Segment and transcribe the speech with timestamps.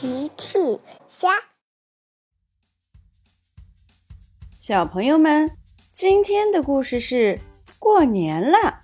[0.00, 0.78] 奇趣
[1.08, 1.28] 虾，
[4.60, 5.50] 小朋友们，
[5.92, 7.40] 今天的故事是
[7.80, 8.82] 过年了。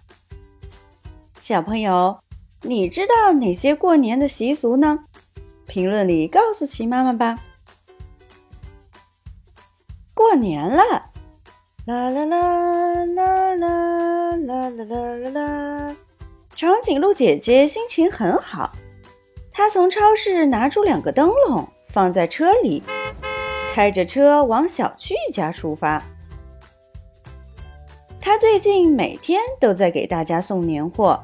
[1.40, 2.18] 小朋友，
[2.62, 5.04] 你知道哪些过年的习俗呢？
[5.68, 7.38] 评论里告诉奇妈妈吧。
[10.14, 11.12] 过年了，
[11.86, 15.96] 啦啦啦啦啦啦啦啦啦！
[16.56, 18.74] 长颈鹿姐姐心情很好。
[19.64, 22.82] 他从超市拿出两个灯笼，放在车里，
[23.72, 26.02] 开着车往小趣家出发。
[28.20, 31.18] 他最近每天都在给大家送年货。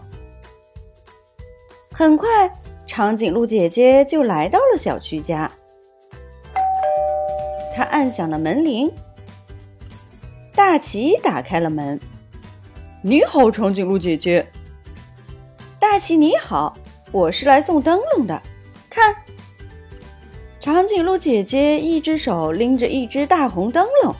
[1.93, 2.51] 很快，
[2.87, 5.51] 长颈鹿姐姐就来到了小区家。
[7.77, 8.91] 她按响了门铃，
[10.55, 12.01] 大奇打开了门。
[13.05, 14.51] “你好，长颈鹿姐姐。
[15.79, 16.75] ”“大奇，你好。”
[17.13, 18.41] 我是来送灯笼的，
[18.89, 19.17] 看，
[20.61, 24.15] 长颈鹿姐姐一只手拎着一只大红灯笼，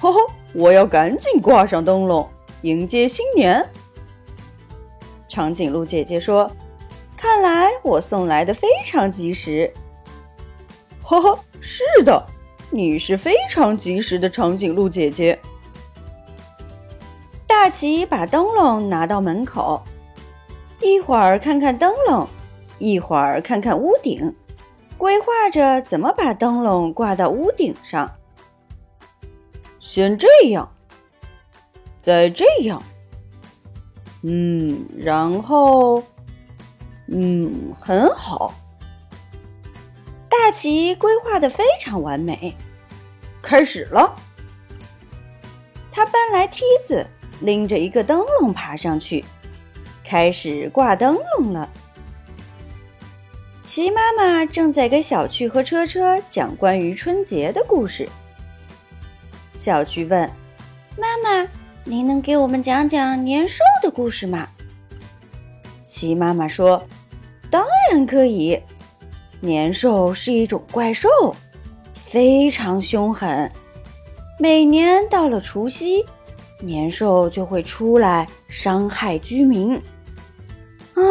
[0.00, 0.18] 呵呵，
[0.54, 2.26] 我要赶紧挂上灯笼，
[2.62, 3.62] 迎接新年。
[5.28, 6.50] 长颈鹿姐姐说
[7.18, 9.70] ：“看来我送来的非常及时。”
[11.04, 12.26] 呵呵，是的，
[12.70, 15.38] 你是非常及时的长颈鹿姐姐。
[17.46, 19.82] 大奇把灯笼拿到门口。
[20.80, 22.28] 一会儿看看灯笼，
[22.78, 24.34] 一会儿看看屋顶，
[24.98, 28.10] 规划着怎么把灯笼挂到屋顶上。
[29.80, 30.68] 先这样，
[32.02, 32.82] 再这样，
[34.22, 36.02] 嗯，然后，
[37.08, 38.52] 嗯，很好。
[40.28, 42.54] 大奇规划的非常完美。
[43.40, 44.14] 开始了，
[45.90, 47.06] 他搬来梯子，
[47.40, 49.24] 拎着一个灯笼爬上去。
[50.06, 51.68] 开始挂灯笼了。
[53.64, 58.08] 齐妈妈正在给小趣和车车讲关于春节的故事。
[59.54, 60.30] 小趣问
[60.96, 61.50] ：“妈妈，
[61.82, 64.46] 您能给我们讲讲年兽的故事吗？”
[65.82, 66.86] 齐妈妈说
[67.50, 68.62] ：“当然可以。
[69.40, 71.08] 年兽是一种怪兽，
[71.94, 73.50] 非常凶狠。
[74.38, 76.04] 每年到了除夕，
[76.60, 79.76] 年兽就会出来伤害居民。”
[80.96, 81.04] 啊！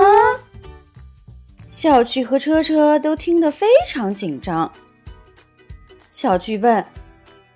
[1.70, 4.72] 小趣和车车都听得非常紧张。
[6.10, 6.86] 小趣问：“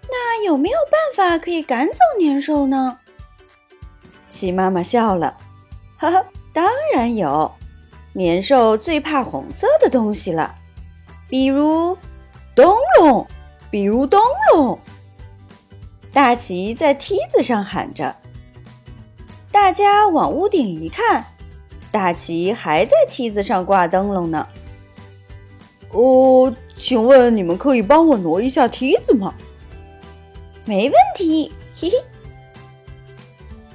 [0.10, 3.00] 那有没有办法可以赶走年兽呢？”
[4.30, 5.36] 齐妈妈笑了
[5.98, 7.52] ：“呵呵，当然有。
[8.14, 10.54] 年兽最怕红色的东西了，
[11.30, 11.98] 比如
[12.54, 13.26] 灯笼，
[13.72, 14.78] 比如灯笼。”
[16.12, 18.16] 大奇在梯子上喊着，
[19.52, 21.26] 大家往屋顶一看。
[21.92, 24.48] 大奇还在梯子上挂灯笼呢。
[25.92, 29.34] 哦，请问你们可以帮我挪一下梯子吗？
[30.66, 31.98] 没问题，嘿嘿。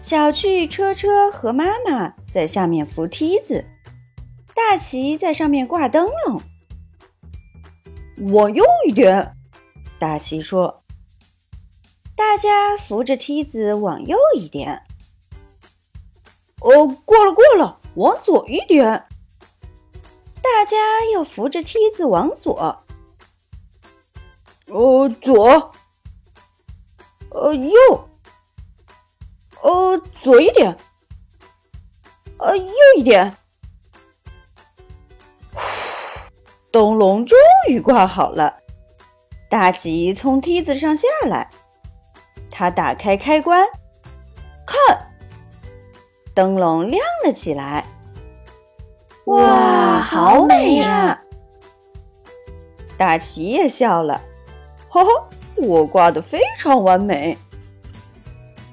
[0.01, 3.65] 小趣、车车和妈妈在下面扶梯子，
[4.55, 6.41] 大奇在上面挂灯笼。
[8.33, 9.35] 往右一点，
[9.99, 10.85] 大奇说。
[12.15, 14.83] 大家扶着梯子往右一点。
[16.61, 17.81] 哦，过了，过了。
[17.95, 19.07] 往左一点，
[20.43, 20.77] 大家
[21.13, 22.85] 要扶着梯子往左。
[24.67, 25.71] 哦，左，
[27.31, 28.09] 呃，右，
[29.63, 30.77] 呃，左一点，
[32.39, 33.37] 呃，右一点。
[36.73, 37.39] 灯笼终
[37.69, 38.59] 于挂好了，
[39.49, 41.49] 大吉从梯子上下来，
[42.51, 43.65] 他打开开关，
[44.67, 45.14] 看。
[46.35, 47.85] 灯笼亮了起来，
[49.27, 51.21] 哇，好美呀！
[52.99, 54.21] 大奇也笑了，
[54.89, 55.11] 哈哈，
[55.57, 57.39] 我挂的非常完美。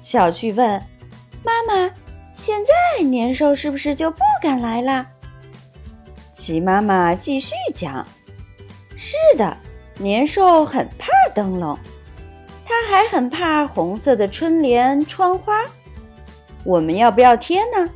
[0.00, 0.82] 小趣问
[1.44, 1.88] 妈妈
[2.34, 5.06] ：“现在年兽是不是就不敢来了？”
[6.34, 8.04] 奇妈妈继续讲
[8.96, 9.56] ：“是的，
[9.98, 11.78] 年兽很怕灯笼，
[12.64, 15.54] 它还很怕红色的春联、窗花。”
[16.64, 17.90] 我们要不要贴呢？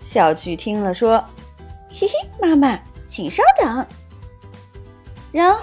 [0.00, 1.24] 小趣听了说
[1.88, 3.86] ：“嘿嘿，妈妈，请稍等。”
[5.30, 5.62] 然后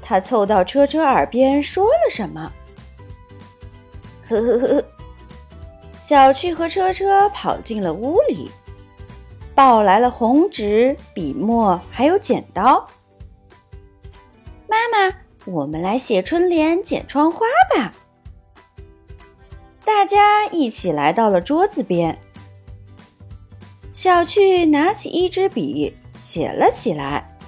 [0.00, 2.50] 他凑到车车耳边说了什么。
[4.28, 4.84] 呵呵呵，
[6.00, 8.50] 小趣和车车跑进了屋里，
[9.54, 12.86] 抱来了红纸、笔墨还有剪刀。
[14.66, 17.40] 妈妈，我们来写春联、剪窗花
[17.76, 17.92] 吧。
[20.02, 22.18] 大家一起来到了桌子边。
[23.92, 27.38] 小趣拿起一支笔，写了起来。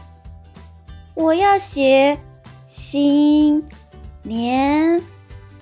[1.15, 2.17] 我要写
[2.69, 3.67] 新
[4.23, 5.03] 年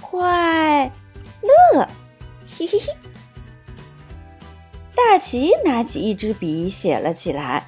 [0.02, 0.92] 快
[1.40, 1.88] 乐，
[2.46, 2.94] 嘿嘿嘿。
[4.94, 7.64] 大奇拿起一支笔写了起来。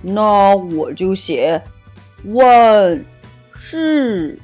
[0.00, 1.62] 那我就写
[2.24, 3.04] 万
[3.54, 4.40] 事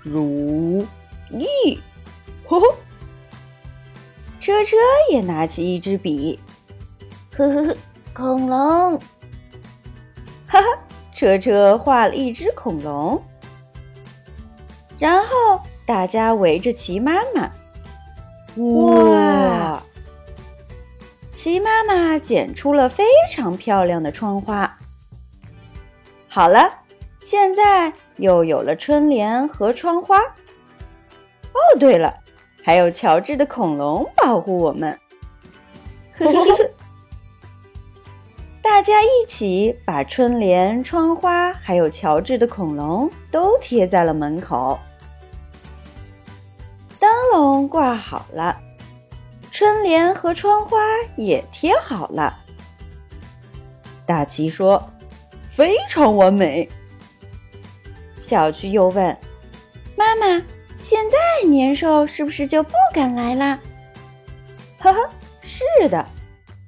[0.00, 0.86] 如
[1.32, 1.78] 意。
[2.46, 2.66] 呵呵。
[4.40, 4.76] 车车
[5.12, 6.40] 也拿起一支笔。
[7.36, 7.76] 呵呵呵，
[8.14, 8.98] 恐龙。
[10.46, 10.66] 哈哈，
[11.12, 13.22] 车车画了一只恐龙。
[14.98, 17.50] 然后大家围着齐妈妈。
[18.62, 19.82] 哇！
[21.32, 24.76] 齐妈妈剪出了非常漂亮的窗花。
[26.28, 26.68] 好了，
[27.20, 30.18] 现在又有了春联和窗花。
[30.18, 32.14] 哦，对了，
[32.62, 34.98] 还有乔治的恐龙保护我们。
[38.62, 44.78] 大家一起把春联、窗花还有乔治的恐龙都贴在了门口。
[46.98, 48.60] 灯笼挂好了，
[49.50, 50.78] 春联和窗花
[51.16, 52.38] 也贴好了。
[54.06, 54.82] 大奇说。
[55.50, 56.66] 非常完美。
[58.18, 59.14] 小趣又问
[59.98, 60.40] ：“妈妈，
[60.80, 63.60] 现在年兽是不是就不敢来啦
[64.80, 65.10] ？”“呵呵，
[65.42, 66.04] 是的。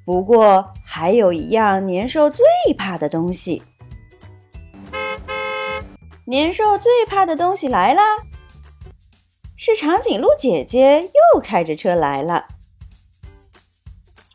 [0.05, 2.45] 不过还有一样年兽最
[2.77, 3.63] 怕的东西。
[6.27, 8.01] 年兽最怕的东西来了，
[9.57, 11.03] 是长颈鹿姐姐
[11.35, 12.47] 又开着车来了。”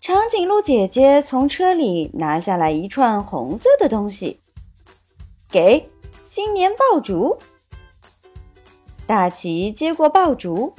[0.01, 4.41] 长颈鹿姐姐从车里拿下来一串红色的东西，
[5.49, 5.89] 给
[6.23, 7.37] 新年爆竹。
[9.07, 10.73] 大奇接过爆竹，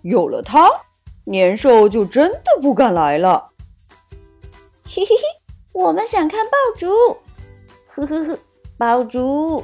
[0.00, 0.70] 有了它，
[1.24, 3.50] 年兽就真的不敢来了。
[4.84, 5.22] 嘿嘿嘿，
[5.72, 6.88] 我们想看爆竹，
[7.86, 8.38] 呵呵呵，
[8.78, 9.62] 爆竹！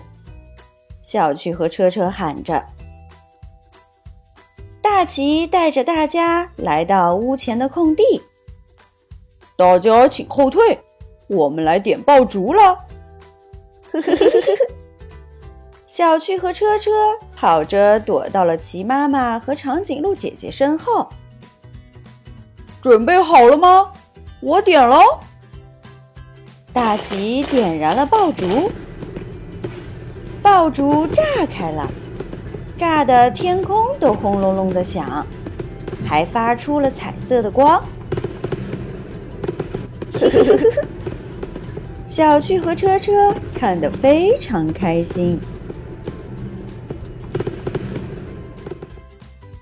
[1.02, 2.62] 小趣和车车喊着。
[4.82, 8.02] 大奇带着大家来到屋前的空地。
[9.56, 10.78] 大家请后退，
[11.26, 12.74] 我们来点爆竹了。
[13.90, 14.71] 呵呵呵呵呵。
[15.94, 16.90] 小趣和车车
[17.36, 21.06] 跑着躲到了齐妈妈和长颈鹿姐姐身后。
[22.80, 23.92] 准备好了吗？
[24.40, 25.02] 我点喽。
[26.72, 28.72] 大奇点燃了爆竹，
[30.40, 31.86] 爆竹炸开了，
[32.78, 35.26] 炸得天空都轰隆隆的响，
[36.06, 37.78] 还发出了彩色的光。
[42.08, 45.38] 小趣和车车看得非常开心。